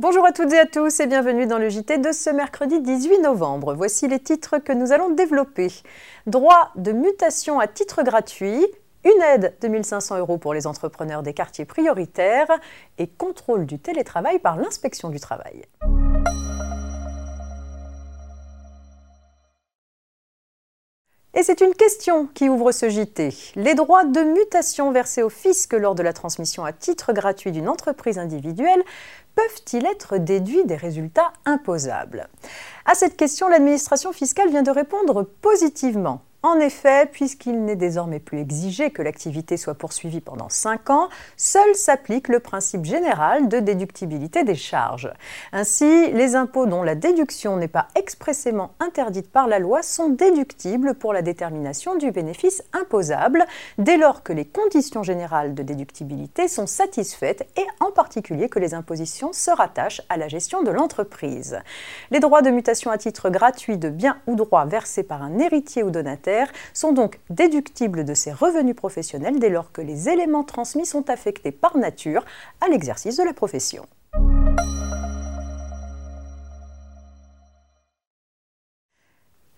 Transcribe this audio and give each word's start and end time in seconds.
Bonjour 0.00 0.24
à 0.24 0.30
toutes 0.30 0.52
et 0.52 0.58
à 0.60 0.64
tous 0.64 1.00
et 1.00 1.08
bienvenue 1.08 1.48
dans 1.48 1.58
le 1.58 1.68
JT 1.68 1.98
de 1.98 2.12
ce 2.12 2.30
mercredi 2.30 2.80
18 2.80 3.18
novembre. 3.18 3.74
Voici 3.74 4.06
les 4.06 4.20
titres 4.20 4.58
que 4.58 4.72
nous 4.72 4.92
allons 4.92 5.10
développer. 5.10 5.72
Droit 6.28 6.70
de 6.76 6.92
mutation 6.92 7.58
à 7.58 7.66
titre 7.66 8.04
gratuit, 8.04 8.64
une 9.04 9.22
aide 9.34 9.56
de 9.60 9.66
1500 9.66 10.18
euros 10.18 10.38
pour 10.38 10.54
les 10.54 10.68
entrepreneurs 10.68 11.24
des 11.24 11.34
quartiers 11.34 11.64
prioritaires 11.64 12.60
et 12.98 13.08
contrôle 13.08 13.66
du 13.66 13.80
télétravail 13.80 14.38
par 14.38 14.56
l'inspection 14.56 15.08
du 15.08 15.18
travail. 15.18 15.64
Et 21.38 21.44
c'est 21.44 21.60
une 21.60 21.74
question 21.74 22.26
qui 22.34 22.48
ouvre 22.48 22.72
ce 22.72 22.88
JT. 22.88 23.32
Les 23.54 23.76
droits 23.76 24.04
de 24.04 24.22
mutation 24.22 24.90
versés 24.90 25.22
au 25.22 25.28
fisc 25.28 25.72
lors 25.72 25.94
de 25.94 26.02
la 26.02 26.12
transmission 26.12 26.64
à 26.64 26.72
titre 26.72 27.12
gratuit 27.12 27.52
d'une 27.52 27.68
entreprise 27.68 28.18
individuelle 28.18 28.82
peuvent-ils 29.36 29.86
être 29.86 30.16
déduits 30.16 30.64
des 30.64 30.74
résultats 30.74 31.32
imposables? 31.44 32.28
À 32.86 32.96
cette 32.96 33.16
question, 33.16 33.46
l'administration 33.46 34.12
fiscale 34.12 34.50
vient 34.50 34.64
de 34.64 34.72
répondre 34.72 35.22
positivement. 35.40 36.22
En 36.44 36.60
effet, 36.60 37.06
puisqu'il 37.10 37.64
n'est 37.64 37.74
désormais 37.74 38.20
plus 38.20 38.38
exigé 38.38 38.90
que 38.92 39.02
l'activité 39.02 39.56
soit 39.56 39.74
poursuivie 39.74 40.20
pendant 40.20 40.48
5 40.48 40.88
ans, 40.88 41.08
seul 41.36 41.74
s'applique 41.74 42.28
le 42.28 42.38
principe 42.38 42.84
général 42.84 43.48
de 43.48 43.58
déductibilité 43.58 44.44
des 44.44 44.54
charges. 44.54 45.12
Ainsi, 45.50 46.12
les 46.12 46.36
impôts 46.36 46.66
dont 46.66 46.84
la 46.84 46.94
déduction 46.94 47.56
n'est 47.56 47.66
pas 47.66 47.88
expressément 47.96 48.70
interdite 48.78 49.32
par 49.32 49.48
la 49.48 49.58
loi 49.58 49.82
sont 49.82 50.10
déductibles 50.10 50.94
pour 50.94 51.12
la 51.12 51.22
détermination 51.22 51.96
du 51.96 52.12
bénéfice 52.12 52.62
imposable, 52.72 53.44
dès 53.78 53.96
lors 53.96 54.22
que 54.22 54.32
les 54.32 54.44
conditions 54.44 55.02
générales 55.02 55.56
de 55.56 55.64
déductibilité 55.64 56.46
sont 56.46 56.68
satisfaites 56.68 57.48
et 57.56 57.66
en 57.80 57.90
particulier 57.90 58.48
que 58.48 58.60
les 58.60 58.74
impositions 58.74 59.32
se 59.32 59.50
rattachent 59.50 60.02
à 60.08 60.16
la 60.16 60.28
gestion 60.28 60.62
de 60.62 60.70
l'entreprise. 60.70 61.58
Les 62.12 62.20
droits 62.20 62.42
de 62.42 62.50
mutation 62.50 62.92
à 62.92 62.98
titre 62.98 63.28
gratuit 63.28 63.76
de 63.76 63.88
biens 63.88 64.18
ou 64.28 64.36
droits 64.36 64.66
versés 64.66 65.02
par 65.02 65.20
un 65.20 65.40
héritier 65.40 65.82
ou 65.82 65.90
donateur 65.90 66.27
sont 66.74 66.92
donc 66.92 67.20
déductibles 67.30 68.04
de 68.04 68.14
ses 68.14 68.32
revenus 68.32 68.76
professionnels 68.76 69.38
dès 69.38 69.50
lors 69.50 69.72
que 69.72 69.80
les 69.80 70.08
éléments 70.08 70.44
transmis 70.44 70.86
sont 70.86 71.10
affectés 71.10 71.52
par 71.52 71.76
nature 71.76 72.24
à 72.60 72.68
l'exercice 72.68 73.16
de 73.16 73.24
la 73.24 73.32
profession. 73.32 73.86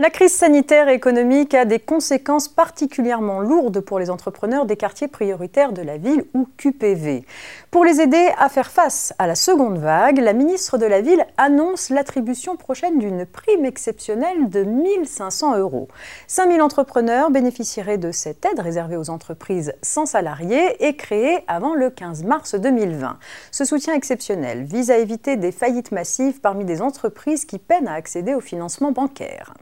La 0.00 0.10
crise 0.10 0.32
sanitaire 0.32 0.88
et 0.88 0.94
économique 0.94 1.54
a 1.54 1.64
des 1.64 1.80
conséquences 1.80 2.46
particulièrement 2.46 3.40
lourdes 3.40 3.80
pour 3.80 3.98
les 3.98 4.10
entrepreneurs 4.10 4.64
des 4.64 4.76
quartiers 4.76 5.08
prioritaires 5.08 5.72
de 5.72 5.82
la 5.82 5.96
ville 5.96 6.24
ou 6.34 6.46
QPV. 6.56 7.26
Pour 7.72 7.84
les 7.84 8.00
aider 8.00 8.28
à 8.38 8.48
faire 8.48 8.70
face 8.70 9.12
à 9.18 9.26
la 9.26 9.34
seconde 9.34 9.78
vague, 9.78 10.20
la 10.20 10.34
ministre 10.34 10.78
de 10.78 10.86
la 10.86 11.00
Ville 11.00 11.26
annonce 11.36 11.90
l'attribution 11.90 12.54
prochaine 12.54 13.00
d'une 13.00 13.26
prime 13.26 13.64
exceptionnelle 13.64 14.48
de 14.48 14.62
1500 14.62 15.58
euros. 15.58 15.88
5000 16.28 16.62
entrepreneurs 16.62 17.32
bénéficieraient 17.32 17.98
de 17.98 18.12
cette 18.12 18.44
aide 18.44 18.60
réservée 18.60 18.96
aux 18.96 19.10
entreprises 19.10 19.74
sans 19.82 20.06
salariés 20.06 20.76
et 20.86 20.94
créée 20.94 21.40
avant 21.48 21.74
le 21.74 21.90
15 21.90 22.22
mars 22.22 22.54
2020. 22.54 23.18
Ce 23.50 23.64
soutien 23.64 23.94
exceptionnel 23.94 24.62
vise 24.62 24.92
à 24.92 24.98
éviter 24.98 25.34
des 25.34 25.50
faillites 25.50 25.90
massives 25.90 26.40
parmi 26.40 26.64
des 26.64 26.82
entreprises 26.82 27.44
qui 27.46 27.58
peinent 27.58 27.88
à 27.88 27.94
accéder 27.94 28.36
au 28.36 28.40
financement 28.40 28.92
bancaire. 28.92 29.54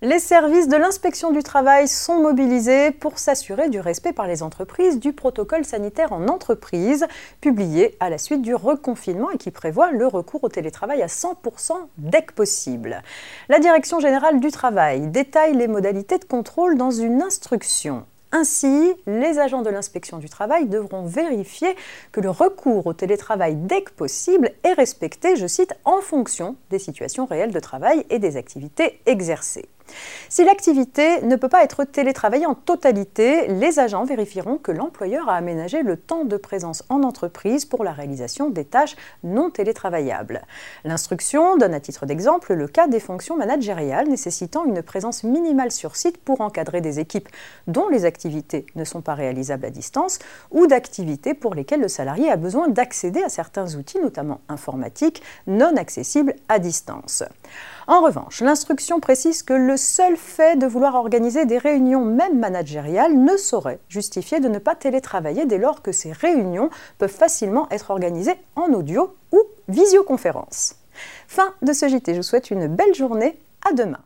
Les 0.00 0.20
services 0.20 0.68
de 0.68 0.76
l'inspection 0.76 1.32
du 1.32 1.42
travail 1.42 1.88
sont 1.88 2.22
mobilisés 2.22 2.92
pour 2.92 3.18
s'assurer 3.18 3.68
du 3.68 3.80
respect 3.80 4.12
par 4.12 4.28
les 4.28 4.44
entreprises 4.44 5.00
du 5.00 5.12
protocole 5.12 5.64
sanitaire 5.64 6.12
en 6.12 6.28
entreprise, 6.28 7.08
publié 7.40 7.96
à 7.98 8.08
la 8.08 8.16
suite 8.16 8.40
du 8.40 8.54
reconfinement 8.54 9.32
et 9.32 9.38
qui 9.38 9.50
prévoit 9.50 9.90
le 9.90 10.06
recours 10.06 10.44
au 10.44 10.48
télétravail 10.48 11.02
à 11.02 11.08
100% 11.08 11.72
dès 11.96 12.22
que 12.22 12.32
possible. 12.32 13.02
La 13.48 13.58
Direction 13.58 13.98
générale 13.98 14.38
du 14.38 14.52
travail 14.52 15.08
détaille 15.08 15.56
les 15.56 15.66
modalités 15.66 16.18
de 16.18 16.24
contrôle 16.24 16.78
dans 16.78 16.92
une 16.92 17.20
instruction. 17.20 18.06
Ainsi, 18.30 18.94
les 19.08 19.40
agents 19.40 19.62
de 19.62 19.70
l'inspection 19.70 20.18
du 20.18 20.28
travail 20.28 20.68
devront 20.68 21.06
vérifier 21.06 21.74
que 22.12 22.20
le 22.20 22.30
recours 22.30 22.86
au 22.86 22.92
télétravail 22.92 23.56
dès 23.56 23.82
que 23.82 23.90
possible 23.90 24.52
est 24.62 24.74
respecté, 24.74 25.34
je 25.34 25.48
cite, 25.48 25.74
en 25.84 26.00
fonction 26.02 26.54
des 26.70 26.78
situations 26.78 27.26
réelles 27.26 27.52
de 27.52 27.58
travail 27.58 28.06
et 28.10 28.20
des 28.20 28.36
activités 28.36 29.00
exercées. 29.04 29.68
Si 30.28 30.44
l'activité 30.44 31.22
ne 31.22 31.36
peut 31.36 31.48
pas 31.48 31.64
être 31.64 31.84
télétravaillée 31.84 32.46
en 32.46 32.54
totalité, 32.54 33.48
les 33.48 33.78
agents 33.78 34.04
vérifieront 34.04 34.58
que 34.58 34.72
l'employeur 34.72 35.28
a 35.28 35.34
aménagé 35.34 35.82
le 35.82 35.96
temps 35.96 36.24
de 36.24 36.36
présence 36.36 36.84
en 36.88 37.02
entreprise 37.02 37.64
pour 37.64 37.84
la 37.84 37.92
réalisation 37.92 38.50
des 38.50 38.64
tâches 38.64 38.96
non 39.24 39.50
télétravaillables. 39.50 40.42
L'instruction 40.84 41.56
donne 41.56 41.74
à 41.74 41.80
titre 41.80 42.06
d'exemple 42.06 42.54
le 42.54 42.68
cas 42.68 42.88
des 42.88 43.00
fonctions 43.00 43.36
managériales 43.36 44.08
nécessitant 44.08 44.64
une 44.64 44.82
présence 44.82 45.24
minimale 45.24 45.72
sur 45.72 45.96
site 45.96 46.18
pour 46.18 46.40
encadrer 46.40 46.80
des 46.80 47.00
équipes 47.00 47.28
dont 47.66 47.88
les 47.88 48.04
activités 48.04 48.66
ne 48.74 48.84
sont 48.84 49.00
pas 49.00 49.14
réalisables 49.14 49.64
à 49.64 49.70
distance 49.70 50.18
ou 50.50 50.66
d'activités 50.66 51.34
pour 51.34 51.54
lesquelles 51.54 51.80
le 51.80 51.88
salarié 51.88 52.30
a 52.30 52.36
besoin 52.36 52.68
d'accéder 52.68 53.22
à 53.22 53.28
certains 53.28 53.74
outils, 53.76 54.00
notamment 54.00 54.40
informatiques, 54.48 55.22
non 55.46 55.76
accessibles 55.76 56.34
à 56.48 56.58
distance. 56.58 57.24
En 57.88 58.02
revanche, 58.02 58.42
l'instruction 58.42 59.00
précise 59.00 59.42
que 59.42 59.54
le 59.54 59.78
seul 59.78 60.18
fait 60.18 60.58
de 60.58 60.66
vouloir 60.66 60.94
organiser 60.94 61.46
des 61.46 61.56
réunions, 61.56 62.04
même 62.04 62.38
managériales, 62.38 63.16
ne 63.16 63.34
saurait 63.38 63.80
justifier 63.88 64.40
de 64.40 64.48
ne 64.48 64.58
pas 64.58 64.74
télétravailler 64.74 65.46
dès 65.46 65.56
lors 65.56 65.80
que 65.80 65.90
ces 65.90 66.12
réunions 66.12 66.68
peuvent 66.98 67.08
facilement 67.08 67.66
être 67.70 67.90
organisées 67.90 68.36
en 68.56 68.74
audio 68.74 69.16
ou 69.32 69.40
visioconférence. 69.68 70.74
Fin 71.28 71.54
de 71.62 71.72
ce 71.72 71.88
JT, 71.88 72.12
je 72.12 72.18
vous 72.18 72.22
souhaite 72.22 72.50
une 72.50 72.66
belle 72.66 72.94
journée, 72.94 73.38
à 73.66 73.72
demain. 73.72 74.00